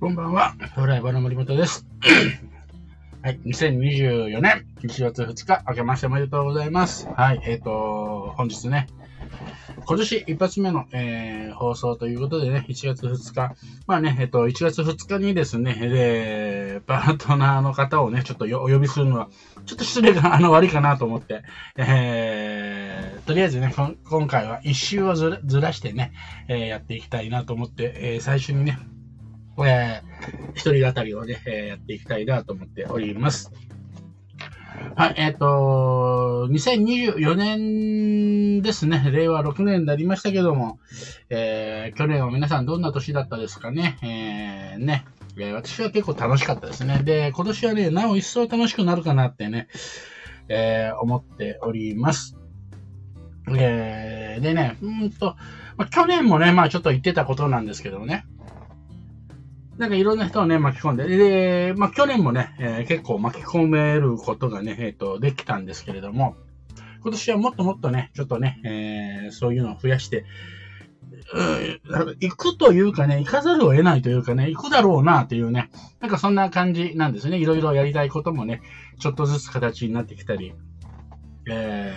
[0.00, 0.54] こんばんは。
[0.74, 1.84] フライバーの森本です。
[3.20, 3.40] はい。
[3.44, 7.06] 2024年1月2日、明けましておめでとうございます。
[7.14, 7.42] はい。
[7.44, 8.86] えっ、と、本日ね、
[9.84, 13.54] 今年一発目の、えー放送ということでね、1月2日。
[13.86, 19.28] まあね、えっ、と、1月2日にですね、で、パートナーの方をね、ちょっとよお呼びするのは、
[19.66, 21.42] ちょっと失礼があの悪いかなと思って、
[21.76, 26.12] えーとりあえずね、今回は一周をずらずらしてね、
[26.48, 28.78] えーやっていきたいなと思って、えー最初にね、
[29.66, 30.10] えー
[30.54, 33.52] 一人語りをね、えーやっていきたいなと思っております。
[34.96, 40.78] はい、えっ、と、2024年ですね、令和6年になりましたけども、
[41.28, 45.04] えー去年は皆さんどんな年だったですかね、えーね、
[45.38, 47.02] え私は結構楽しかったですね。
[47.04, 49.68] で、今年はね、なお一層楽しくなるかなってね、
[50.48, 52.36] えー思っております。
[53.56, 55.36] えーでね、うんと、
[55.76, 58.24] まあ、去年もね、まあちょっと言ってたことなんですけどね、
[59.80, 66.36] なんかいろんな人をね、巻き込んで、で、まあ去年もね、えー結構巻き込めることがね、えっ、と、できたんですけれども、
[67.02, 70.26] 今年はもっともっとね、ちょっとね、えーそういうのを増やして、
[71.32, 75.70] うん行くというかね、行かざるを得ないというかね、行くだろうなというね、
[76.00, 77.38] なんかそんな感じなんですね。
[77.38, 78.60] いろいろやりたいこともね、
[78.98, 80.52] ちょっとずつ形になってきたり、
[81.50, 81.94] え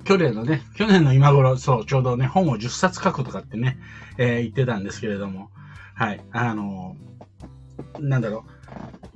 [0.00, 3.78] ー、去年のね、去年の今頃、そう、ちょうどね、本を10冊書くとかってね、
[4.18, 5.48] えー言ってたんですけれども、
[5.94, 6.96] はい、あの
[8.00, 8.44] なんだろ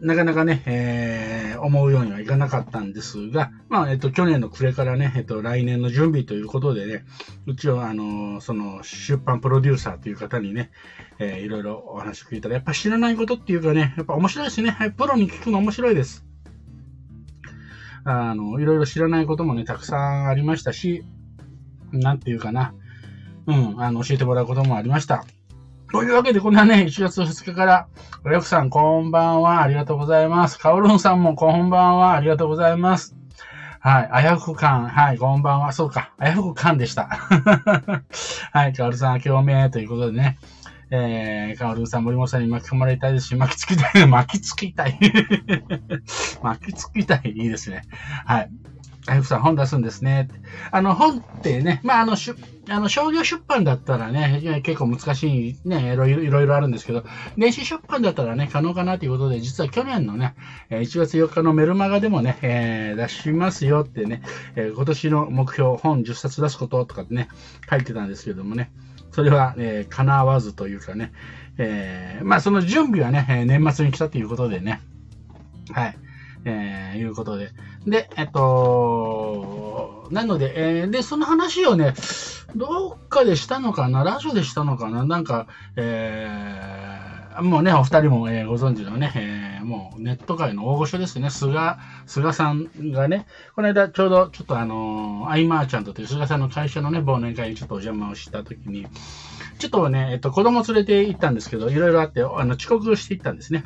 [0.00, 7.04] う、なかなかね、えー思うようにはいかなかったんですが、まあ、えっと、去年の暮れからね、えっと、来年の準備ということでね、
[7.46, 10.70] 一応、あのその、出版プロデューサーという方にね、
[11.18, 14.70] えーいろいろお話を聞いたら、やっぱ知らないことっていうかね、やっぱ面白いですね。
[14.70, 16.26] はい、プロに聞くの面白いです。
[18.04, 21.04] あの、いろいろ知らないこともね、たくさんありましたし、
[21.92, 22.74] なんていうかな、
[23.46, 25.24] うん、あの、教えてもらうこともありました。
[25.92, 27.88] というわけで、こんなね、1月2日から、
[28.24, 30.58] およくさん、こんばんは、ありがとうございます。
[30.58, 33.16] かおるんさんも、こんばんは、ありがとうございます。
[33.80, 37.06] はい、あやふくかん、はい、こんばんは、そうか、あやふくかんでした。
[38.52, 40.38] はい、かおるさん、明けおめということでね、
[40.90, 44.98] えー、かおるさん、森本さんに巻き込まれたいですし、巻きつきたい、巻きつきたい。
[46.42, 47.82] 巻きつきたい、いいですね。
[48.24, 48.50] はい。
[49.08, 50.28] あやふくさん、本出すんですね。
[50.72, 52.36] あの、本ってね、まあ、あの、しゅ
[52.68, 57.04] あの商業出版だったらね、結構難しいね、いろいろあるんですけど、
[57.38, 60.34] 電子出版だったらね、可能かなということで、実は去年のね、
[60.70, 64.22] 1月4日のメルマガでもね、えー出しますよってね、
[64.56, 67.28] えー今年の目標、本10冊出すこととかってね、
[67.70, 68.72] 書いてたんですけどもね、
[69.12, 71.12] それは、えー叶わずというかね、
[71.58, 74.80] えーまあその準備はね、年末に来たということでね、
[75.72, 75.96] はい。
[76.46, 77.50] えー、いうことで。
[77.86, 81.92] で、えっと、なので、えーで、その話をね、
[82.54, 84.04] どっかでしたのかな？
[84.04, 85.04] ラジオでしたのかな？
[85.04, 91.76] なんか、えーもうね、お二人も、えーご存知のね、えーもうネット界の大御所ですね、菅、
[92.06, 98.86] 菅さんがね、この間ちょうどちょっとあのーアイマーチャントという菅さんの会社のね、忘年会にちょっとお邪魔をしたときに、
[99.58, 103.64] ちょっとね、えっと、子供連れて行ったんですけど、いろいろあって、あの、遅刻して行ったんですね。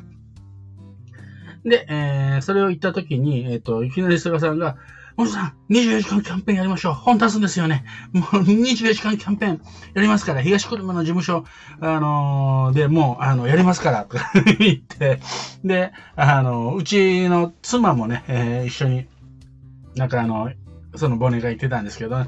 [1.65, 4.76] で、えーそれを言ったときに、えっ、と、いきなり菅さんが、
[5.16, 6.94] 森さん、24時間キャンペーンやりましょう。
[6.94, 7.84] 本出すんですよね。
[8.12, 9.60] もう24時間キャンペーン
[9.94, 11.44] やりますから、東久留米の事務所、
[11.81, 15.21] あのーで、もう、あの、やりますから、とか 言って、
[15.62, 19.06] で、あの、うちの妻もね、えー一緒に、
[19.97, 20.50] なんかあの、
[20.94, 22.25] その忘年会行ってたんですけど、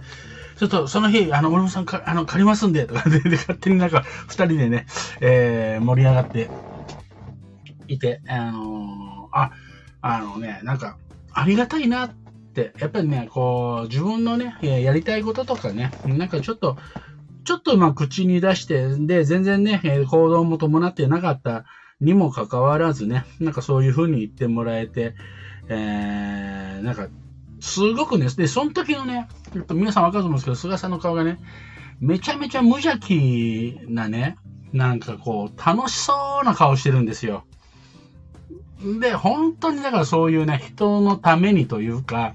[0.59, 4.87] ちょっとその日、あの、森本さんか、あの、借りますんで、とか で、で勝手になんか、二人でね、
[5.21, 6.51] えー盛り上がって
[7.89, 9.51] いて、あのーあ、
[10.01, 10.97] あのね、なんか、
[11.33, 12.11] ありがたいなっ
[12.55, 16.77] て、やっぱりね、こう、自分のね、やりたいこととかね、なんかちょっと、
[17.45, 21.65] ちょっとまあ口に出して、で、全然ね、行動も伴ってなかった
[22.01, 25.15] にもかかわらずね、なんかそういう風に言ってもらえて、
[25.69, 27.09] えー、なんか、
[27.61, 31.39] すごくね、で、その時のね、やっぱ皆さんわかると思うんですけど、菅さんの顔がね、
[32.01, 34.37] めちゃめちゃ無邪気なね、
[34.73, 37.45] なんかこう、楽しそうな顔してるんですよ。
[39.01, 42.35] で、本当にだからそういうね、人のためにというか、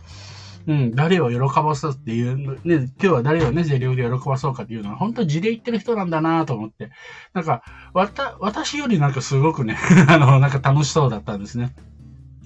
[0.67, 6.91] うん、誰を喜ばすっていう、ね、今日は誰をね、全力で喜ばそうかっていうのは、本当地で言ってる人なんだなと思って、
[7.33, 7.63] なんか、
[7.93, 9.77] わた、私よりなんかすごくね、
[10.09, 11.73] あの、なんか楽しそうだったんですね。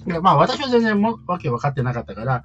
[0.05, 2.43] でまあ私は全然もわけ分かってなかったから、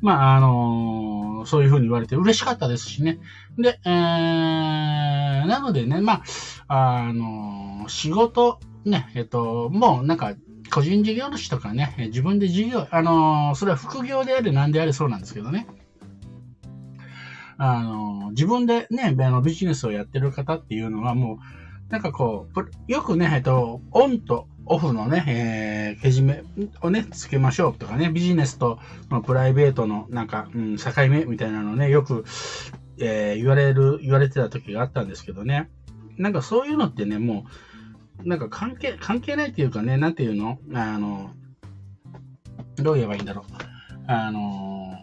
[0.00, 3.20] まああのそういうふうに言われて嬉しかったですしね。
[3.56, 6.22] で、えー、なのでね、ま
[6.66, 10.34] あ、あの仕事、ね、えっと、もうなんか、
[10.70, 15.66] 個人事業主とかね、自分で事業、あのそれは副業であれ何であれそうなんですけどね。
[17.60, 26.44] あの自分でね、あのビジネスをやってる方っていうのはもう、なんかこう、よくね、えっと、オンとオフのね、えー、けじめ
[26.82, 28.78] をね、つけましょうとかね、ビジネスと
[29.26, 32.24] プライベートのなんか、うん、境目みたいなのね、よく、
[33.00, 35.70] えー、言われる、言われてた時があったんですけどね。
[36.18, 37.50] なんかそういうのってね、もう、
[38.24, 40.58] なんか関係、関係ないっていうかね、なんていうの？
[40.74, 41.30] あの、
[42.76, 43.44] どう言えばいいんだろう。
[44.06, 44.96] あの、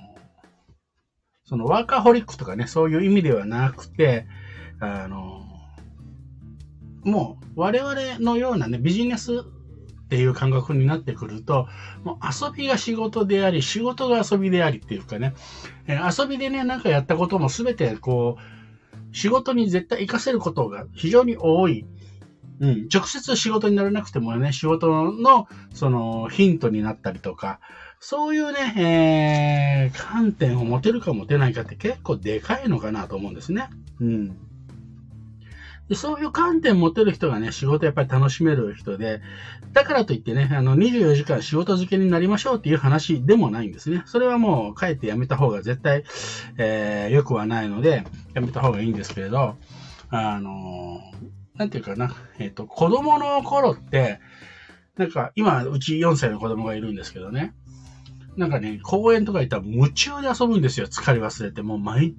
[1.44, 4.26] そのワーカーホリックとかね、そういう意味ではなくて、
[4.80, 5.42] あの、
[7.04, 11.66] もう我々のようなね、ビジネスっていう感覚になってくると、
[12.04, 15.34] もう遊びが仕事であり、仕事が遊びでありっていうかね、
[15.88, 21.86] え遊びでね、なんかやったこともすべてこう、仕事に絶対活かせることが非常に多い。
[22.60, 27.60] うん、直接仕事にならなくてもね、仕事のそのヒントになったりとか、
[28.00, 33.70] そういうね、えー、観点を持てるか持てないかって結構でかいのかなと思うんですね。
[34.00, 34.38] うん。
[35.90, 39.22] でそういう観点持てる人がね、仕事やっぱり楽しめる人で、
[39.74, 44.02] だからといってね、あの、24時間仕事漬けになりましょうっていう話でもないんですね。
[44.06, 46.04] それはもう、帰ってやめた方が絶対、
[46.58, 48.04] えー、良くはないので、
[48.34, 49.58] やめた方がいいんですけれど、
[50.10, 51.02] あの
[51.58, 54.20] なんていうかな、えっ、ー、と、子供の頃って、
[54.98, 57.54] なんか、今、うち4歳の子供がいるんですけどね。
[58.38, 60.88] なんかね、公園とか行ったら夢中で遊ぶんですよ。
[60.88, 61.62] 疲れ忘れて。
[61.62, 62.16] もう毎、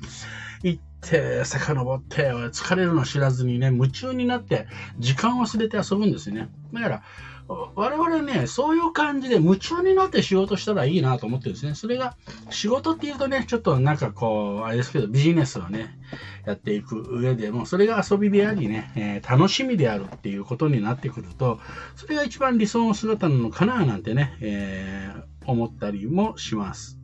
[0.62, 4.66] 行って、遡って、疲れるの知らずにね、夢中になって、
[4.98, 6.48] 時間忘れて遊ぶんですよね。
[6.72, 7.02] だから、
[7.48, 11.74] 我々ね、そういう感じで夢中になって仕事したらいいなと思ってるんですね。
[11.74, 12.16] それが、
[12.50, 15.96] 仕事っていうとね、ちょっとなんかこう、あれですけど、ビジネスをね、
[16.44, 21.60] やっていく上でも、それが遊びでありね、えー、楽しみであるっていうことになってくると、
[21.94, 26.98] それが一番理想の姿なのかななんてね、えー、思ったりもします。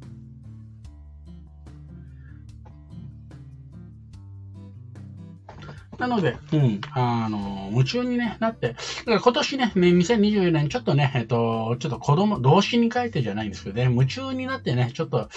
[5.99, 15.29] なので、うん、あの、夢中に、ね、なって、だから今年ね、ね2024年、ちょっとね、えっと、ちょっと子供、動詞に書いてじゃないんですけどね、夢中になってね、ちょっと、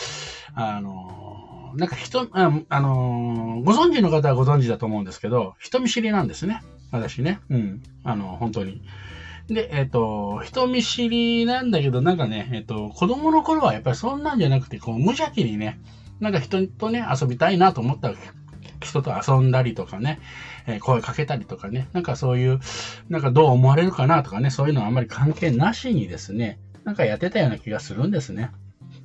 [0.56, 6.62] あの、なんか人、ああの、ご存知の方はご存知だと思うんですけど、人見知りなんですね。
[6.92, 7.40] 私ね。
[7.50, 7.84] うん。
[8.04, 8.82] あの、本当に。
[9.48, 15.80] で、えっ、と、人見知りなんだけど、なんかね、えっ、と、子供の頃はやっぱりそんなんじゃなくて、こう、無邪気にね、
[16.20, 18.20] なんか人とね、遊びたいなと思ったわけ。
[18.82, 20.20] 人と遊んだりとかね、
[20.68, 22.60] え、声かけたりとかね、なんかそういう、
[23.10, 28.52] なんかどう思われるかなとかね、そういうのはあんまり関係なしにですね、なんかやってたような気がするんですね。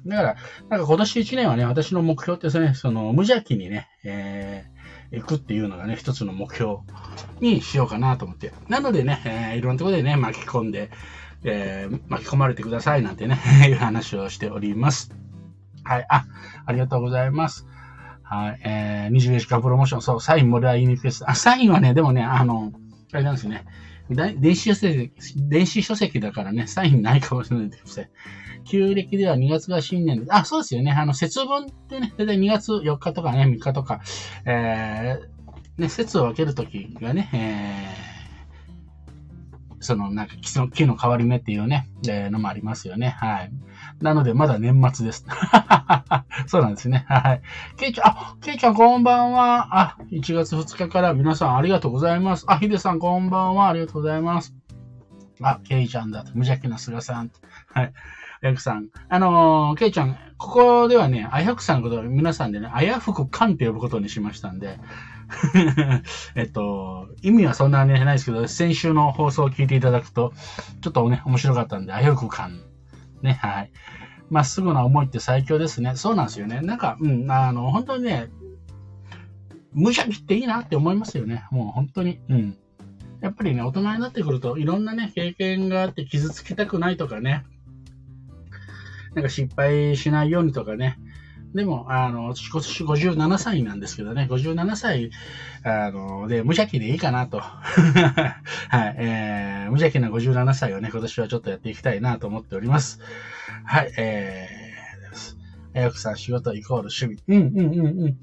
[0.07, 0.37] だから、
[0.69, 6.79] なんか今年1年はね、私の目標ってですね、その無邪気にね、えー、行くっていうのがね、一つの目標
[7.41, 8.53] にしようかなと思って。
[8.69, 10.91] なのでね、えー、いろんなところでね、巻き込んで、
[11.45, 13.39] えー、巻き込まれてくださいなんてね、
[13.69, 15.13] いう話をしております。
[15.85, 16.07] はい。
[16.09, 16.25] あ、
[16.67, 17.67] ありがとうございます。
[18.31, 18.61] はい。
[18.65, 21.29] えー、24時間プロモーション、そう、サインもらいにくいです。
[21.29, 22.73] あ、サインはね、でもね、あの、
[23.13, 23.65] あれなんですね。
[24.09, 28.11] 電子書籍、電子書籍だからね、サインないかもしれないですね。
[28.65, 30.93] 旧暦では2月が新年で、あ、そうですよね。
[30.93, 34.01] あの、節分ってね、だいたい2月4日とかね、3日とか、
[34.47, 43.09] えー、ね、節を分けるときがね、えー、その、なんか、木の、木の変わり目っていうね、えー、のもありますよね。
[43.09, 43.53] はい。
[44.01, 45.27] なので、まだ年末です。
[46.47, 47.05] そうなんですね。
[47.09, 47.43] はい。
[47.77, 49.79] ケイちゃん、あ、ケイちゃんこんばんは。
[49.79, 52.45] あ、1月2日から皆さんありがとうございます。
[52.49, 53.69] あ、ヒデさんこんばんは。
[53.69, 54.55] ありがとうございます。
[55.43, 57.31] あ、ケイちゃんだ無邪気な菅さん。
[57.73, 57.93] はい。
[58.43, 58.89] あやふさん。
[59.11, 64.79] あのー、ケイちゃん、ここではね、あやふさんのこと皆さんでね、あやふくかんって呼ぶことにしましたんで、
[66.35, 70.33] えっと、意味はそんなにないですけど、先週の放送を聞いていただくと、
[70.81, 72.70] ちょっとね、面白かったんで、あやふくかん。
[73.23, 73.73] ね、はい。
[74.31, 75.97] まっすぐな思いって最強ですね。
[75.97, 76.61] そうなんですよね。
[76.61, 78.29] なんか、うん、あの、本当にね、
[79.73, 81.45] 無邪気っていいなって思いますよね。
[81.51, 82.21] もう本当に。
[82.29, 82.57] うん。
[83.21, 87.45] やっぱりね、大人になってくると、いろんなね、経験があって傷つきたくないとかね、
[89.15, 90.97] なんか失敗しないようにとかね、
[91.55, 95.11] でも、あの、今年57歳なんですけどね、57歳、
[95.65, 97.41] あの、で、無邪気でいいかなと。
[97.43, 98.35] は
[98.91, 103.01] い、えー、無邪気な57歳をね、今年はちょっとやっていきたいなと思っております。
[103.65, 105.37] はい、えー、です。
[105.75, 107.19] えよくさん、仕事イコール趣味。
[107.27, 108.17] うん、うん、うん、うん。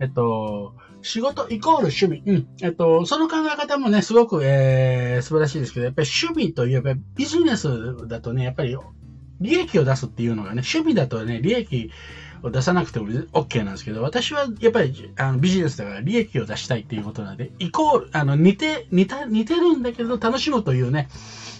[0.00, 2.22] えっと、仕事イコール趣味。
[2.26, 2.48] うん。
[2.60, 8.76] えっと、その考え方もね、すごく、えー、素晴らしいですけど、やっぱり趣味といえば、ビジネスだとね、やっぱり、
[9.40, 11.90] 利益を出すっていうのがね、趣味だとね、利益
[12.44, 21.08] を出さなくても OK なんですけど、私はやっぱりあのビジネスだから利益を出したいっていうことなんで、イコール、あの、似て、似た、似てるんだけど楽しむというね、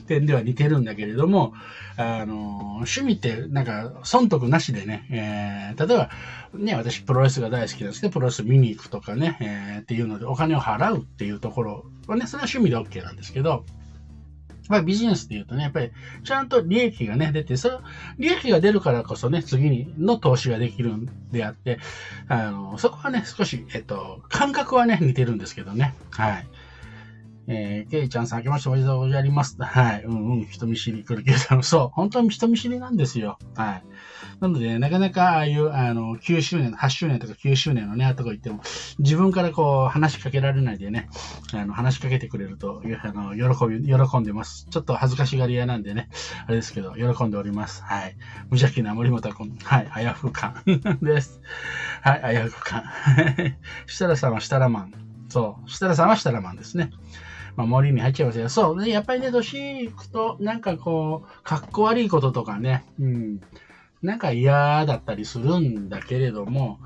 [0.06, 1.54] 点では似てるんだけれども、
[1.96, 6.10] あの、趣味ってなんか損得なしでね、えー、例えば、
[6.54, 13.64] ね、私プロレスが大好きなんですけど、プロレス見に行くとかね、えー、っていうのでお金を払うっていうところはね、それは趣味で OK なんですけど、
[14.68, 15.90] まあ、ビジネスで言うとね、やっぱり
[16.22, 17.82] ちゃんと利益がね、出て、その
[18.18, 21.78] 利益が出るからこそね、次にの投資ができるんであって、
[22.28, 25.94] あの、そこはね、少し、えっと、感覚はね、似てるんですけどね。
[26.10, 26.46] はい。
[27.46, 29.56] えー、ケイちゃんさん、明けましておめでとうございます。
[29.60, 30.02] はい。
[30.04, 33.38] うんうん、人見知り来るけど、 そう、本当に人見知りなんですよ。
[33.54, 33.82] はい。
[34.40, 38.62] なので、なかなかああいう、あの、9周年、8周年とか9周年のね、とこ行っても、
[38.98, 41.08] 自分からこう、話しかけられないでね、
[41.52, 44.66] あの、話しかけてくれると、あの、喜び、喜んでます。
[44.70, 46.08] ちょっと恥ずかしがり屋なんでね、
[46.46, 47.82] あれですけど、喜んでおります。
[47.84, 48.16] はい。
[48.50, 49.56] 無邪気な森本君。
[49.62, 49.88] はい。
[49.90, 50.62] あやふ感
[51.02, 51.40] です。
[52.00, 52.22] はい。
[52.22, 52.84] あやふ感。
[53.86, 54.92] 設楽さんは設楽マン。
[55.28, 55.70] そう。
[55.70, 56.90] 設楽さんは設楽マンですね。
[57.56, 58.48] まあ、森に入っちゃいますよ。
[58.48, 63.40] そうね、やっぱりね、年行くと、なんかこう、かっこ悪いこととかね、うん、
[64.02, 66.78] なんか嫌だったりするんだけれども、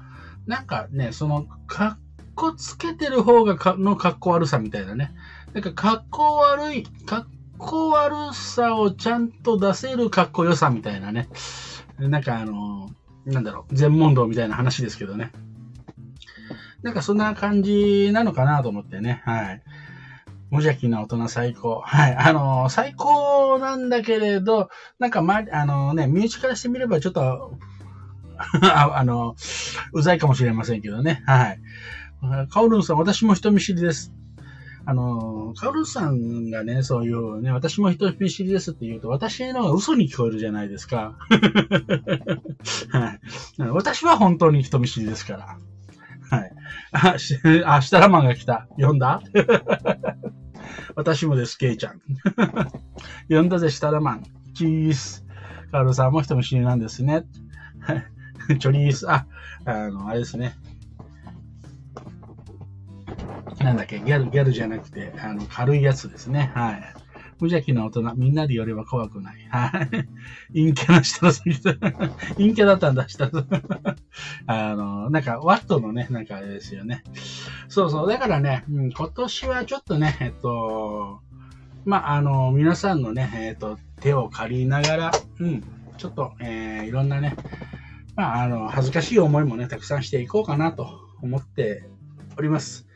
[0.46, 1.98] なんかね、その、かっ
[2.34, 5.12] こつけてる方がかのかっこ悪さみたいなね。
[5.52, 7.26] なんかかっこ悪い、かっ
[7.58, 11.28] こ悪さをちゃんと出せるかっこよさみたいなね。
[11.98, 12.90] なんかあの、
[13.26, 15.32] なんだろう、全問答みたいな話ですけどね。
[16.82, 19.20] なんかそんな感じなのかなと思ってね。
[19.24, 19.62] はい。
[20.50, 21.80] 無邪気な大人最高。
[21.80, 22.16] はい。
[22.16, 27.58] あの、最高なんだけれど、なんか、ま、あのね、身内からしてみればちょっと
[28.62, 29.36] あ、あの、
[29.92, 31.22] うざいかもしれませんけどね。
[31.26, 31.60] はい。
[32.50, 34.12] カオルンさん、私も人見知りです。
[34.86, 41.14] あの、カオルンさんがね、そういうね、私も人見知りですって言うと、私のが嘘に聞こえるじゃないですか。
[42.90, 43.18] は
[43.58, 43.62] い。
[43.70, 45.58] 私は本当に人見知りですか
[46.30, 46.38] ら。
[46.38, 46.52] はい。
[46.92, 48.66] あ、し、 あ、シタラマンが来た。
[48.76, 49.20] 読んだ？
[50.96, 52.00] 私もです、ケイちゃん。
[53.28, 54.22] 読んだぜ、シタラマン。
[54.54, 55.24] チース。
[55.70, 57.24] カールさんも人見知りなんですね。
[58.58, 59.10] チョリース。
[59.10, 59.26] あ、
[59.66, 60.54] あの、あれですね。
[63.60, 66.50] なんだっけ、ギャル、ギャルじゃなくて、あの、軽いやつですね。
[66.54, 66.94] はい。
[67.40, 69.46] 無邪気な大人、みんなで寄れば怖くない。
[69.50, 69.88] はい。
[70.52, 71.74] 陰キャな人の先生。
[72.34, 73.30] 陰キャだったんだ、下
[74.46, 77.02] あの、なんか、ワットのね、なんかあれですよね。
[77.68, 78.08] そうそう。
[78.08, 81.20] だからね、うん、今年はちょっとね、えっと、
[81.84, 85.62] まあ、あの、皆さんのね、えっと、手を借りながら、うん、
[85.96, 87.34] ちょっと、えー、いろんなね、
[88.16, 91.88] まあ、あの、恥ずかしい思いもね、たくさんしていこうかなと思って
[92.36, 92.86] おります。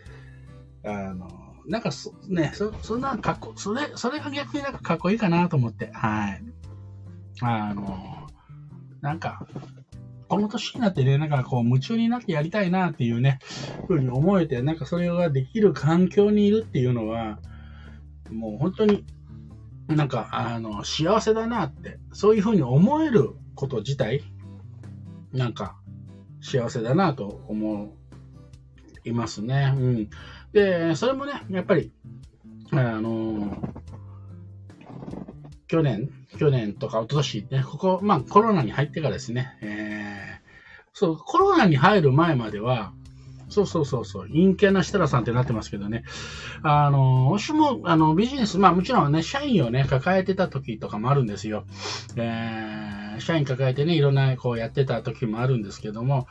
[0.85, 6.43] あの、なんかそ、ね、そ、そんなかっこ、それ、それが逆になんかかっこいいかなと思って、はい。
[7.41, 8.29] あの、
[9.01, 9.47] なんか、
[10.29, 13.39] この年になってね、なんかこう夢中になってやりたいなっていうね、
[13.87, 17.39] ふうに思えて、なんかそれができる環境にいるっていうのは、
[18.31, 19.05] もう本当に、
[19.89, 24.23] なんか、あの、幸せだなって、そういうふうに思えること自体、
[25.33, 25.77] なんか、
[26.41, 28.02] 幸せだなと思う
[29.05, 29.75] いますね。
[29.77, 30.11] うん。
[30.53, 31.93] で、それもね、やっぱり、
[32.71, 33.57] あの
[35.69, 42.93] 去年、去年とか一昨年ね、ここ、まあコロナに入ってからですね、えー、そう、コロナに入る前までは、
[43.49, 46.05] そうそうそうそう、陰キャな設楽さんってなってますけどね。
[46.63, 51.65] あの、私も、あの、ビジネス、まあもちろんね、社員をね、抱えてた時とかもあるんですよ。
[52.17, 56.27] えー、社員抱えてね、いろんな、こうやってた時もあるんですけども、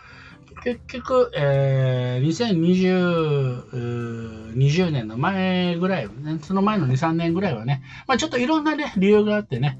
[0.64, 9.80] 結局、えー、2020、20年の前ぐらい、ね、その前の2、3年ぐらいはね、まあちょっといろんなね、理由があってね、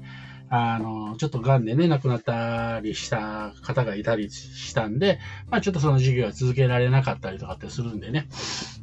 [0.50, 8.28] あの、ちょっと癌でね、亡くなったりした方がいたりしたんで、まあちょっとその授業は続けられなかったりとかってするんでね、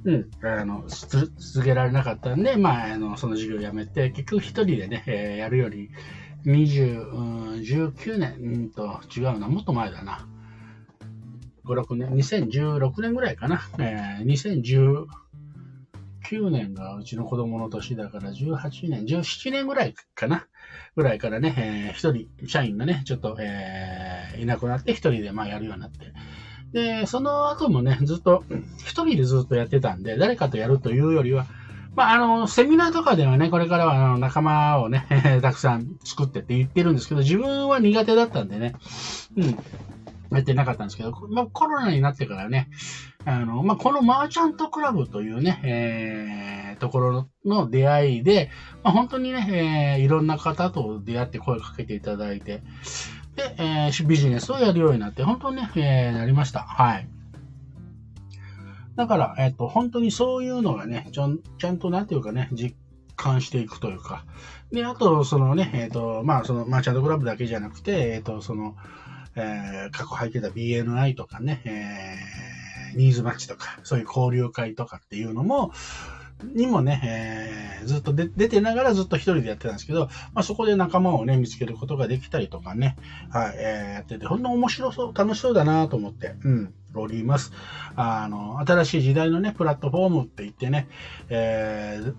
[0.05, 1.29] うん、あの、続
[1.63, 5.89] けられなかったんで、まあ、あの、その授業をやめて、結局一人でね、えー、やるより、
[6.45, 10.27] 20、19年、うんと、違うな、もっと前だな。
[11.69, 13.61] 5、6年、2016年ぐらいかな。
[13.77, 15.05] えー、2019
[16.49, 20.47] 年がうちの子供の年だから18年、17年ぐらいかな。
[20.95, 22.03] ぐらいからね、えー、
[22.37, 26.11] 人、社員がね、ちょっと、えー、いなくなって一人でまあやるようになって。
[26.71, 28.43] で、その後もね、ずっと、
[28.79, 31.45] 一人でずっとやってたんで、誰かとやるというよりは、
[31.95, 35.07] まあ、あの、セミナーとかではね、これからはあの仲間をね、
[35.41, 38.75] たくさん作ってって言ってるんですけど、自分は苦手だったんでね、
[39.35, 39.57] うん。
[40.31, 42.69] やってなかったんですけど、まあ、コロナになってからね、
[43.25, 48.51] あの、まあ、このマーチャントクラブというね、えー、ところの出会いで、
[48.83, 52.61] まあ、本当にね、えー、いろんな方と出会って声かけていただいて、
[53.35, 56.59] で、えー、ビジネスをやるようになって、本当にね、えー、なりました。
[56.59, 57.07] はい。
[58.95, 62.75] だから、えっ、と、本当にそういうのがね、ちゃんちゃんとなんていうかね、実
[63.15, 64.25] 感していくというか、
[64.71, 68.75] で、あと、そのね、えっ、ー、と、まあ、その、マーチャントクラブだけじゃなくて、えっ、ー、と、その、
[69.35, 75.71] えー、過去入ってた BNI とかね、えー、ニーズマッチとか、そういう交流会とかっていうのも、
[76.43, 82.95] にもね、えー、ずっと出てながらずっと一人でやってたんですけど、まあ、そこで仲間をね、見つけることができたりとかね、
[83.29, 87.51] はい、えー、やってて、ほんの面白そう、楽しそうだなと思って、うん、おります。
[87.95, 90.87] あの、新しい時代のね、プラットフォームって言ってね、
[91.29, 92.13] えー、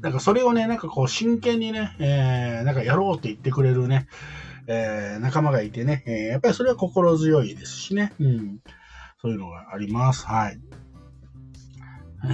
[0.00, 4.06] なんかそれをね、なんかこう真剣にね、えー、なんかやろうって言ってくれるね、
[4.66, 8.60] えー、仲間がいてね、えー、やっぱりそれは心強いですしね、うん、
[9.20, 10.26] そういうのがあります。
[10.26, 10.60] はい。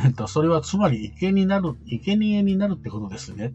[0.04, 3.54] えっと、それはつまり、生贄になる、生贄になるってことですね。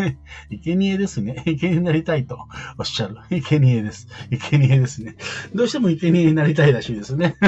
[0.64, 1.42] 生贄ですね。
[1.44, 2.38] 生贄になりたいと
[2.78, 3.16] おっしゃる。
[3.30, 4.08] 生贄です。
[4.30, 5.16] 生贄ですね。
[5.54, 7.36] どうしても生贄になりたいらしいですね。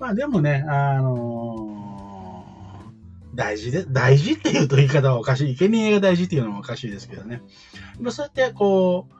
[0.00, 1.73] まあでもね、あのー、
[3.34, 5.56] 大事で、大事っていうと言い方はおかしい。
[5.56, 7.42] 生贄が大事っていうのはおかしいですけどね。
[7.98, 9.14] まあそうやって、こう、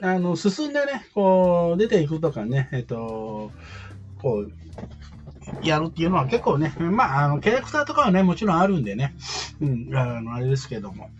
[0.00, 3.50] あの、進んでね、こう、出ていくとかね、えっと、
[4.20, 4.52] こう、
[5.62, 9.14] やるっていうのは結構ね、まあ、あの、キャラクターとかはね、もちろんあるんでね、
[9.60, 11.10] うん、あの、あれですけども、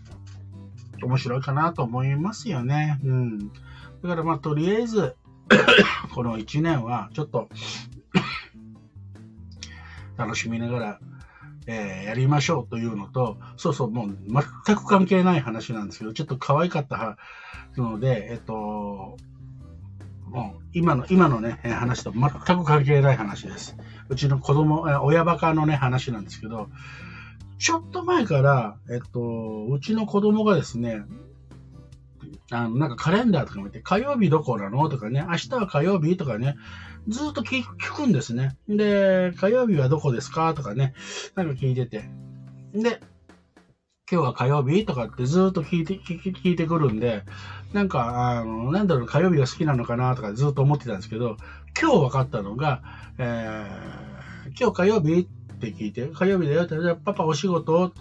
[1.01, 2.99] 面白いかなと思いますよね。
[3.03, 3.39] うん。
[3.49, 3.53] だ
[4.03, 5.15] からまあ、とりあえず、
[6.13, 7.49] この1年は、ちょっと
[10.17, 10.99] 楽しみながら、
[11.67, 14.17] えー、やりましょうというのと、そうそう、もう
[14.65, 17.17] 全く関係ない話なんですけど、ちょっと可愛かった
[17.77, 19.17] ので、えっと、
[20.33, 23.77] もう今の、今のね、話と全く関係ない話です。
[24.09, 26.69] うちの子供、親バカのね、話なんですけど、
[27.59, 31.03] ちょっと前から、えっと、うちの子供がですね、
[32.53, 34.87] あの、なんかカレンダーとか見て、火曜日どこなの？
[34.89, 36.17] とかね、明日は火曜日？
[36.17, 36.55] とかね、
[37.07, 38.57] ずっと聞くんですね。
[38.69, 40.53] で、火曜日はどこですか？
[40.53, 40.93] とかね、
[41.35, 42.03] なんか聞いてて。
[42.73, 43.01] で、
[44.11, 44.85] 今日は火曜日？
[44.85, 47.23] とかってずっと聞いて、聞いてくるんで、
[47.73, 50.15] なんか、あの、なんだろう、火曜日が好きなのかな？
[50.15, 51.37] とかずっと思ってたんですけど、
[51.79, 52.83] 今日分かったのが、
[53.17, 55.27] えー、今日火曜日？
[55.53, 57.93] って聞いて、火曜日だよって、パパお仕事？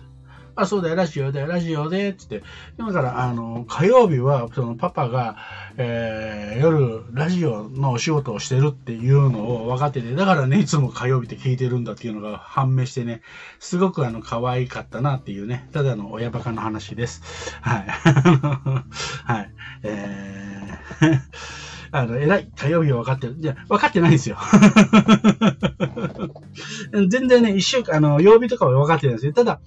[0.55, 2.43] あ、そうだよ、ラジオで、ラジオで、つって。
[2.79, 5.37] だから、あの、火曜日は、そのパパが、
[5.77, 13.23] えー、夜、ラジオのお仕事をしてるっていうのを分かってて、だからね、いつも火曜日って聞いてるんだっていうのが判明してね、
[13.61, 17.23] すごくあの、可愛かったなっていうね、ただの親バカの話です。
[17.61, 17.87] はい。
[19.25, 19.51] はい。
[19.85, 20.33] えー
[21.93, 22.51] あの、偉い。
[22.57, 23.37] 火曜日は分かってる。
[23.39, 24.39] いや、分かってないんですよ。
[27.09, 29.33] 全然ね、一週間、あの、曜日とかは分かってないんですよ。
[29.33, 29.61] ただ、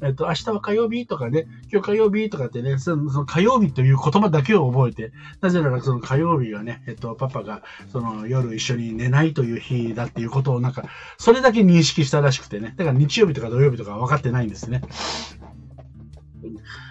[0.00, 10.84] えっと、明日は火曜日とかね、今日火曜日とかってね、その火曜日という言葉だけを覚えて、なぜならその火曜日がね、えっと、パパがその夜一緒に寝ないという日だっていうことをなんか、
[11.18, 14.82] それだけ認識したらしくてね、だから日曜日とか土曜日とか分かってないんですね。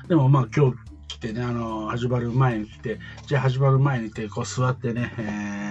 [0.07, 5.66] でもまあ今日来てね、あの、始まる前に来て、じゃあ始まる前にて、こう座ってね、えー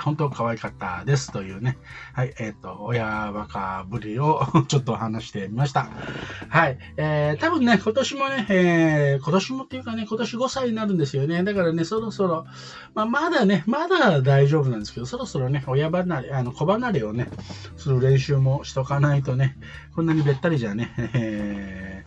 [0.00, 1.78] 本当可愛かったですというね、
[2.12, 5.88] はい、えっ、ー、と、親バカぶりを ちょっと話してみました。
[6.48, 11.42] はい、えー、多分ね、今年もね、えー、今年もっていうかね、今年5歳になるんですよね。
[11.44, 12.46] だからね、そろそろ、
[12.94, 17.28] まあ、まだね、まだ大丈夫なんですけど、そろそろね、親離れ、あの、子離れをね、
[17.76, 19.56] する練習もしとかないとね、
[19.94, 21.99] こんなにべったりじゃね、えー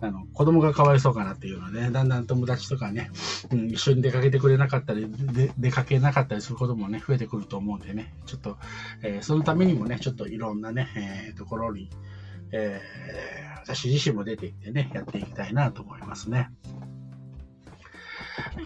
[0.00, 3.10] あの、子供がかわいそうかなっていうのは、ね、だんだん友達とかね、
[3.50, 8.56] うん、一緒に出かけてくれなかったり、で出かけなかったりすることもね、増えてくると思うんでね、ちょっと、
[9.02, 10.88] えー、そのためにもね、ちょっといろんなね、
[11.28, 11.90] えー、ところに、
[12.52, 16.50] えー、私自身も出ていってね、やっていきたいなと思いますね。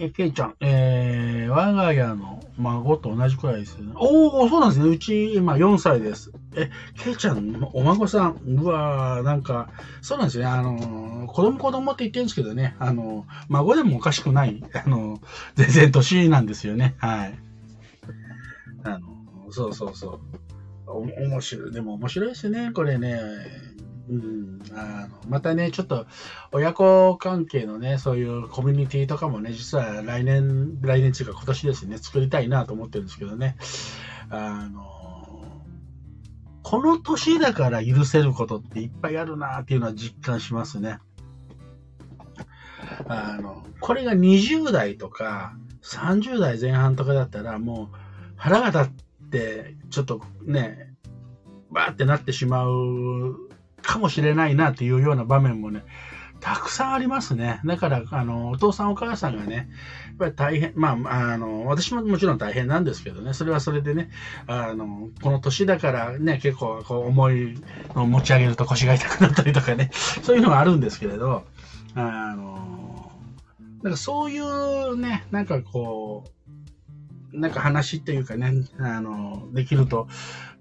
[0.00, 3.92] え、ケイちゃん、えー、我が家の孫と同じくらいですよね。
[3.96, 4.88] おー、そうなんですね。
[4.88, 6.32] うち今4歳です。
[6.54, 10.46] え、ケイちゃん、お孫さん、うわー、なんか、そうなんですね。
[10.46, 15.20] あの、子供子供って言ってるんですけどね、あの、孫でもおかしくない、あの、
[15.54, 16.94] 全然年なんですよね。
[16.98, 17.34] はい。
[18.84, 19.00] あの、
[19.50, 20.20] そうそうそう。
[20.86, 21.72] お、面白い。
[21.72, 22.70] でも面白いですね。
[22.72, 23.20] これね。
[24.12, 26.06] うん、あのまたね、ちょっと
[26.52, 33.56] 親子関係のね、そういうコミュニティとかもね、実は来年、来年っていうか今年ですね、作りたいなと思ってるんですけどね、
[34.28, 35.44] あの、
[36.62, 40.98] この年だから許せることっていっぱいあるなっていうのは実感しますね。
[43.06, 47.96] あの、これが20代とか30代前半とかだったらもう
[48.36, 50.92] 腹が立ってちょっとね、
[51.70, 53.51] バーってなってしまう
[53.82, 55.84] かもしれないなっていうような場面もね、
[56.42, 57.60] たくさんありますね。
[57.64, 64.10] だから、あの、お父さんお母さんがね、やっぱり大変、まあ、あの、私ももちろん大変なんですけどね、それはそれでね、
[64.48, 67.54] あの、この年だからね、結構、こう、重い
[67.94, 69.90] のを持ち上げると腰が痛くなったりとかね、
[70.22, 71.44] そういうのがあるんですけれど、
[71.94, 73.12] あの、
[73.84, 80.08] なんかそういうね、なんかこう、なんか話っていうかね、あの、できると、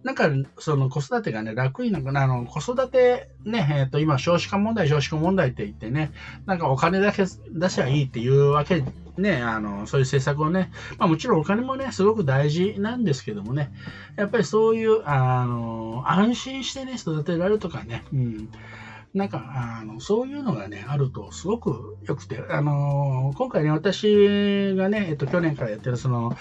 [0.03, 2.23] なんか、その子育てがね、楽になるかな。
[2.23, 6.11] あの、子育てね、えっ、ー、と、今、少子化問題、少子化問題って言ってね、
[6.45, 8.83] なんかお金だけ出せばいいっていうわけ
[9.17, 13.71] ね、あの、そういう政策をね、まあもちろんお金もね、すごく大事なんですけどもね、
[14.15, 18.49] やっぱりそういう、あの、安心してね、育てられるとかね、うん。
[19.13, 19.43] なんか、
[19.81, 26.37] あの、そういうのがね、あるとすごく良くて、あの、今回ね、私がね、えっと、去年からやってるその、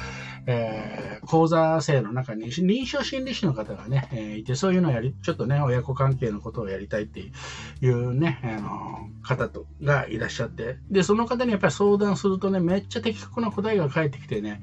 [0.46, 14.62] えー、講座生の中に臨床心理士の方がね、えー、いて、そういうのをやり、ちょっとね、親子関係のことをやりたいっていうね、あの、方と、がいらっしゃって、で、その方にやっぱり相談するとね、めっちゃ的確な答えが返ってきてね、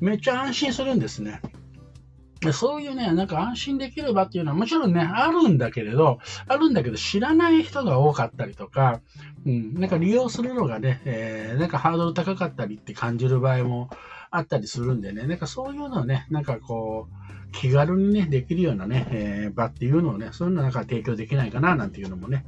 [0.00, 1.42] めっちゃ安心するんですね。
[2.52, 9.00] そういうね、なんか安心できる場っていうのはもちろんね、あるんだけれど、あるんだけど知らない人が多かったりとか、
[9.46, 13.90] うん、なんか利用するのがね、えー、なんかハードル高かったりって感じる場合も
[14.30, 22.44] あったりするんでね、なんかそういうのをね、なんかこう、気軽にね、できるようなね、えー、場っていうのをね、そういうのなんか提供できないかな、なんていうのもね、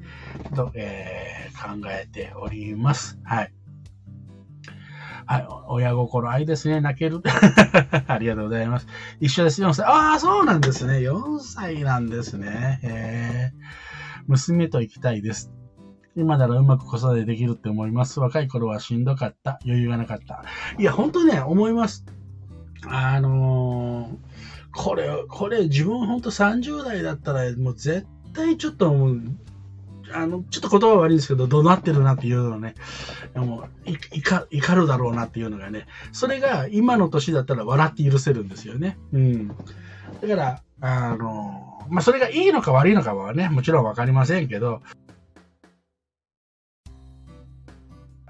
[0.55, 3.19] と、えー、考えております。
[3.25, 3.53] はい。
[5.27, 6.81] はい、親心愛ですね。
[6.81, 7.21] 泣ける。
[8.07, 8.87] ありがとうございます。
[9.21, 9.61] 一緒です。
[9.61, 9.85] 4歳。
[9.85, 10.99] ああ、そうなんですね。
[10.99, 12.79] 4歳なんですね。
[12.83, 13.53] へ
[14.29, 15.51] 娘と行きたいです。
[16.15, 18.21] 今ならうまく子育てできるって思います。
[18.21, 19.59] 若い頃はしんどかった。
[19.65, 20.45] 余裕がなかった。
[20.79, 22.07] いや、本当ね、思います。
[22.87, 24.17] あのー、
[24.73, 29.21] これ、これ自分本当30代だったらもう絶対ちょっともう
[30.13, 32.75] あの、ちょっと言葉悪いですけど、怒鳴ってるなっていうのね、
[33.35, 38.99] もう、怒怒るだろうなっていうのがね、それが今の年だったら笑って許せるんですよね。
[39.13, 39.49] うん。
[39.49, 39.55] だ
[40.29, 44.83] から、あの、まあ、それがいいのか悪いのかはね、もちろんわかりませんけど、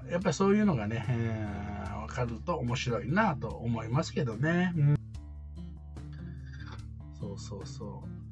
[0.09, 4.73] やっぱりそういうのがね、えー、分かると面白いなと思いますけどね。
[4.77, 4.95] うん、
[7.19, 8.26] そうそうそう。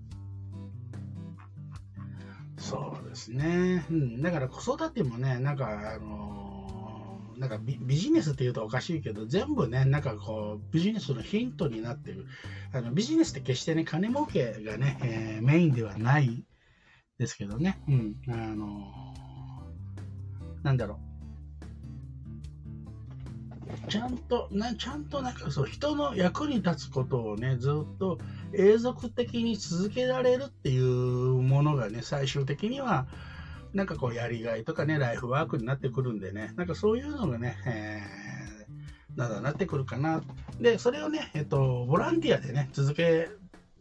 [2.65, 3.86] そうですね。
[3.91, 4.21] うん。
[4.23, 12.25] だから子育てもね、なんか、あのー、なんかビジネスって言うとおかしいけど、全部ね、なんかこう、ビジネスのヒントになってる。
[12.73, 16.43] あのビジネスって決してね、金儲けがね、えー、メインではない
[17.19, 17.80] ですけどね。
[17.88, 18.15] うん。
[18.30, 20.99] あのー、なんだろ
[23.88, 23.91] う。
[23.91, 28.17] ちゃんと、なちゃんとなんかそう、人の役に立つことをね、ずっと
[28.58, 33.08] 永続的に続けられるっていうものがね、最終的には、
[33.74, 40.24] なんかこう、やりがいとかね、ライフワークになってくるんでね、なんかそういうのがね、えー、なだなってくるかな。
[40.60, 43.30] で、それをね、えっと、ボランティアでね、続け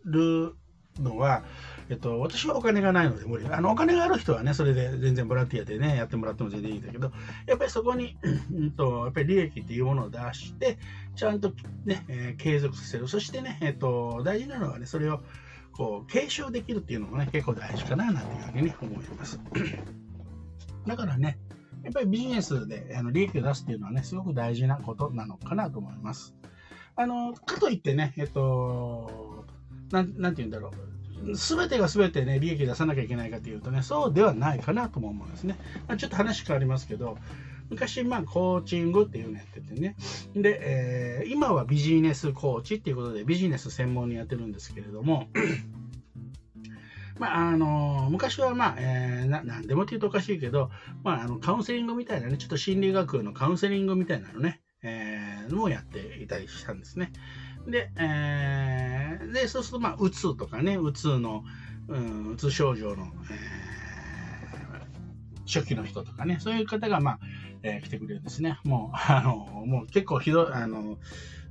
[0.05, 0.55] る
[0.99, 1.45] のは、
[1.91, 3.47] えっと、私はお金がないので無理。
[3.47, 7.13] あの、お金がある人はね、それで全然ボランティアでね、やってもらっても全然いいんだけど、
[7.47, 8.17] やっぱりそこに、
[8.53, 10.79] うんと、やっぱり利益っていうものを出して、
[11.15, 11.53] ちゃんと
[11.85, 13.07] ね、えー、継続させる。
[13.09, 15.21] そしてね、えっと、大事なのはね、それを、
[15.73, 19.41] こう、継承できるっていうのもね、結構大事かな、なんていうふうに、思います。
[20.87, 21.39] だからね、
[21.83, 26.35] やっぱりビジネスであの利益を出すっていうのはね、すごく大事なことなのかなと思います。
[26.97, 29.45] あの、かといってね、えっと、
[29.91, 30.94] なん、なんて言うんだろう。
[31.33, 35.57] 全てが全てね、利益出さなきゃいけないかというとね、そうではないかなとも思うんですね。
[35.89, 37.19] まあ、ちょっと話変わりますけど、
[37.71, 39.97] 昔、まあ、コーチングっていうのやっててね。
[40.35, 45.29] で、えー、今はビジネスコーチっていうことでビジネス専門にやってるんですけれども、
[47.19, 50.71] まあ、あの、昔はまあ、えー、な、なんでもって言うとおかしいけど、
[51.05, 57.13] まあ、あの、カウンセリングみたいなね、ちょっと心理学のカウンセリングみたいなのね、えー、もやっていたりしたんですね。
[57.67, 58.94] で、えー、
[59.33, 61.45] でそうすると、まあ、うつとかね、うつの、
[61.89, 67.19] うん、うつ症状の、えー、初期の人とかね、そういう方が、まあ、
[67.63, 68.59] えー、来てくれるんですね。
[68.65, 70.99] もう、 あの、もう結構ひどい、あの、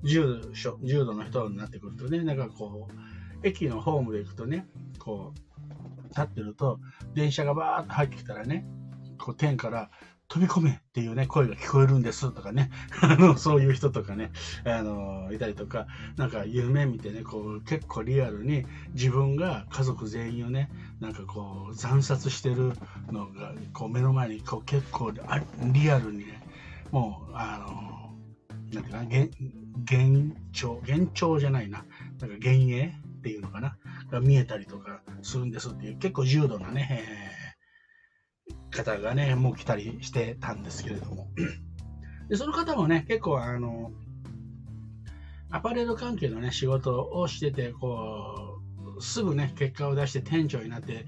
[0.04, 0.42] 重
[0.84, 4.68] 重度の人になってくるとね、なんかこう、駅のホームで行くとね、
[5.00, 6.80] こう、立ってると、
[7.14, 8.66] 電車がバーッと入ってきたらね、
[9.18, 9.90] こう、天から、
[10.28, 12.70] 飛び込めっていうね、声が聞こえるんですとかね、
[13.02, 14.32] あの、そういう人とかね、
[14.66, 15.86] あの、いたりとか、
[16.18, 22.74] なんか夢見てね、こう、結構リアルに自分が家族全員をね、なんかこう、惨殺してる
[23.12, 26.42] のが、こう、目の前に、こう、結構リアルにね、
[26.92, 28.16] もう、あの、
[28.74, 31.86] なんていうかな、幻聴、幻聴じゃないな、
[32.20, 33.76] なんか幻影っていうのかな、
[34.10, 37.43] が見えたりとかするんですっていう、結構重度なね、えー。
[38.74, 41.28] 方がね、もう来たりしてたんですけれども。
[42.30, 43.92] で、その方もね、結構あの、
[45.50, 48.60] アパレル関係のね、仕事をしてて、こ
[48.98, 51.06] う、すぐね、結果を出して店長になって、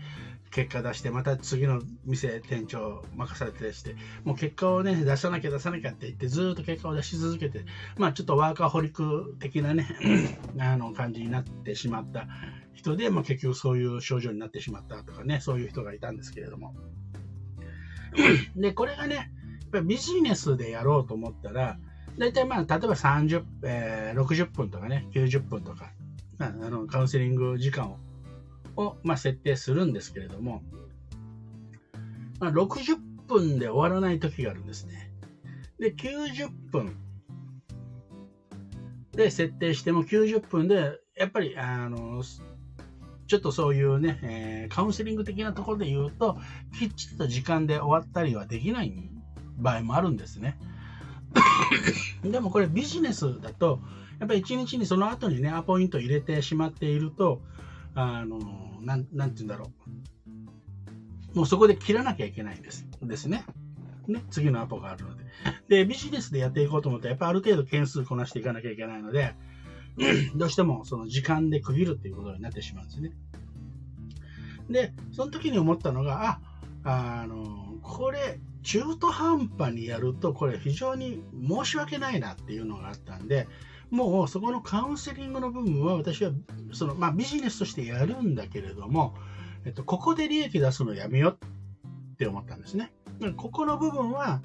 [0.51, 7.65] 結果出して、また次の店店長任されてして、もう結果をね、出さなきゃ出さなきゃって言って、ずっと結果を出し続けて、
[7.97, 9.85] まあちょっとワーカーホリック的なね、
[10.59, 12.27] あの感じになってしまった
[12.73, 16.73] 人で、まあ結局そういう症状になってしまったとかね、そういう人がいたんですけれども。
[18.55, 19.27] で、これがね、やっ
[19.71, 21.77] ぱビジネスでやろうと思ったら、
[22.17, 25.91] 大体まあ、例えば30、えー、60分とかね、90分とか、
[26.37, 27.99] まあ、あのカウンセリング時間を
[28.77, 30.61] を、まあ、設定するんですけれども、
[32.39, 32.97] まあ、60
[33.27, 35.11] 分で終わらない時があるんですね。
[35.79, 36.97] で、90分
[39.13, 42.21] で設定しても90分で、やっぱり、あの、
[43.27, 46.37] ちょっとそういうね、えー、カウンセリング的なところで言うと、
[46.77, 48.93] きっちりと時間で終わったりはできない
[49.57, 50.57] 場合もあるんですね。
[52.23, 53.81] でもこれビジネスだと、
[54.19, 57.41] やっぱり一日にその後にね、アポイント入れてしまっていると、
[57.95, 58.39] あの、
[58.81, 59.71] なん、なんて言うんだろ
[61.33, 61.37] う。
[61.37, 62.87] もうそこで切らなきゃいけないんです。
[63.01, 63.43] ですね。
[64.07, 65.25] ね、次のアポがあるので。
[65.67, 69.35] で、ビジネスでやっていこうと思ったら、やっぱある程度件数こなしていかなきゃいけないので、
[70.35, 73.11] どうしてもその時間で区切るっていうことになってしまうんですね。
[74.69, 76.39] で、その時に思ったのが、
[76.83, 83.47] あ、あの、これ、中途半端にやると、これ非常に申し訳ないなっていうのがあったんで、
[83.91, 86.31] もうそこのカウンセリングの部分は私は
[86.73, 89.15] その、まあ、ビジネスとしてやるんだけれども、
[89.65, 91.45] えっと、ここで利益出すのやめよう
[92.13, 92.91] って思ったんですね。
[93.37, 94.41] ここの部分は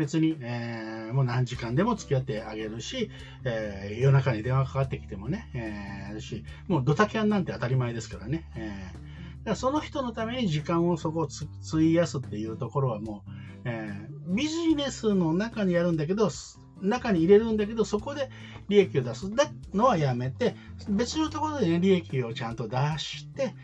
[0.00, 3.10] 別に、えー、もう何時間でも付き合ってあげるし、
[3.44, 8.50] えー、夜中に電話かかってきてもね、えー、しもうドタキャンなんて当たり前ですからね。
[8.56, 11.28] えー、だからその人のために時間をそこを
[11.68, 13.30] 費やすっていうところはもう、
[13.66, 16.30] えー、ビジネスの中にやるんだけど、
[16.80, 18.30] 中に入れるんだけど、そこで
[18.70, 19.30] 利益を出す
[19.74, 20.56] のはやめて、
[20.88, 23.54] 別のところでね、利益をちゃんと出して、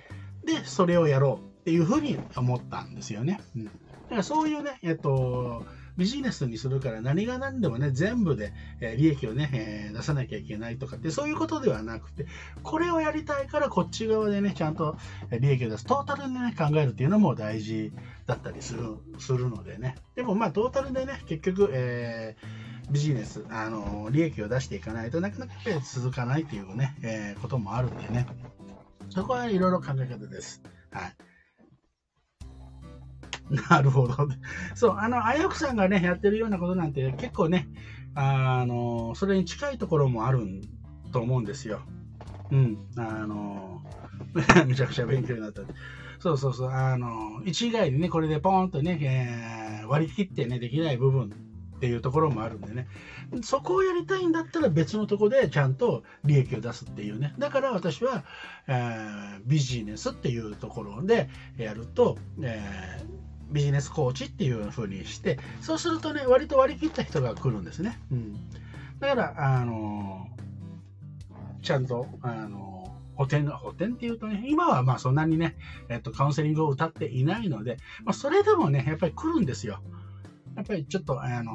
[0.45, 3.41] で、それをやろうっていうふうに思ったんですよね。
[3.57, 3.65] うん。
[3.65, 5.65] だからそういうね、えっと、
[5.97, 8.53] ビジネスにするから何が何でもね、全部で、
[8.97, 12.27] 利益をね、出さなきゃいけないとかって、そういうことではなくて、
[12.63, 14.97] これをやりたいからこっち側でね、ちゃんと
[15.31, 15.87] 利益を出す。
[15.87, 17.93] トータルでね、考えるっていうのも大事
[18.27, 19.97] だったりする、するのでね。
[20.15, 28.27] でもまあ、トータルでね、結局、えービジネス、あの、利益を出していかないとなかなか続かないというね、えー、こともあるんでね。
[29.11, 30.63] そこはいろいろ考え方です。
[30.91, 31.17] はい。
[33.71, 34.29] なるほど。
[34.75, 37.69] そう、あの、あやくさんがね、やってるようなことなんて結構ね、
[38.15, 40.41] あの、それに近いところもある
[41.13, 41.81] と思うんですよ。
[42.51, 43.83] うん、あの、
[44.67, 45.63] めちゃくちゃ勉強になった。
[46.19, 51.31] そうそうそう、あの、一概にね、これでポーンとね、えー、割り切ってね、できない部分
[51.77, 52.89] っていうところもあるんでね
[53.43, 58.25] そこをやりたいんだったら別のとこでちゃんと利益を出すっていうねだから私は、
[58.67, 61.29] えー、ビジネスっていうところで
[61.59, 68.35] やると、えー、ビジネスコーチっていう風にしてそうするとね割と割り切った人が来るんですね、うん、
[68.99, 70.29] だからあの、
[71.63, 72.77] ちゃんとあの
[73.17, 75.57] 補填が、補填っていうとね、今はまあそんなにね、
[75.89, 79.81] えっと、カウンセリングを歌っていないので、まあ、それでもね、やっぱり来るんですよ。
[80.55, 81.53] やっぱりちょっと、あの、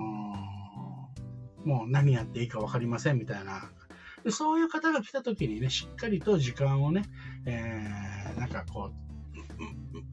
[1.64, 3.70] もう何やっていいか分かりませんみたいな。
[4.30, 7.04] そういう方が来た時にね、しっかりと時間をね、
[7.46, 9.11] えー、なんかこう、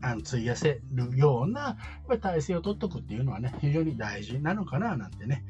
[0.01, 5.45] あの費やせるようなやっぱり体制を取っとくっていうのはね、非常に大事なのかななんてね。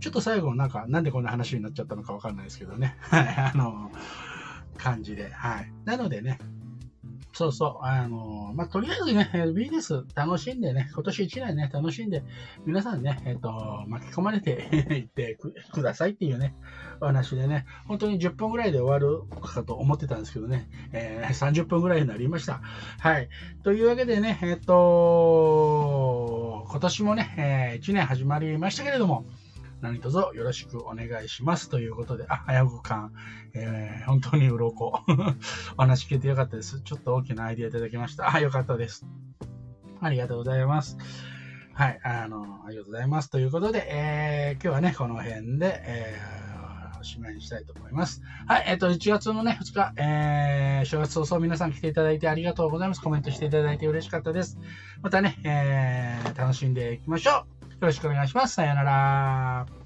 [0.00, 2.96] ちょっと最後、なんか、なんでこんな話になっちゃったのかわかんないですけどね。
[3.00, 3.90] はい、あの、
[4.76, 5.30] 感じで。
[5.30, 5.72] はい。
[5.84, 6.38] なのでね、
[7.36, 7.84] そうそう。
[7.84, 12.24] あのまあ、とりあえずね、ビジネス楽しんでね、今年1年ね、楽しんで、
[12.64, 15.36] 皆さんね、えっ、ー、と、巻き込まれて いって
[15.70, 16.54] くださいっていうね、
[17.02, 22.62] お話でね、本当に10分ぐらいで終わるかと思ってたんですけどね、えー、30分ぐらいになりました。
[23.00, 23.28] はい。
[23.64, 29.26] というわけでね、えっ、ー、と、今年もね、え1年始まりましたけれども、
[29.80, 33.12] 何卒よろしくお願いしますということで、あ、早く感、
[33.54, 35.04] えー、本当に鱗。
[35.76, 36.80] お話聞いてよかったです。
[36.80, 38.34] ちょっと大きなアイディアいただきました。
[38.34, 39.06] あ、よかったです。
[40.00, 40.96] ありがとうございます。
[41.74, 43.28] はい、あの、ありがとうございます。
[43.28, 48.22] ということで、えー、今日はね、この辺で、えー、おしまいにしたいと思います。
[48.46, 53.02] はい、えっ、ー、と、1月のね、2日、えー、正月早々皆さん来ていただいてありがとうございます。
[53.02, 54.58] コメントしていただいて嬉しかったです。
[55.02, 57.55] またね、えー、楽しんでいきましょう。
[57.80, 58.54] よろしくお願いします。
[58.54, 59.85] さよなら。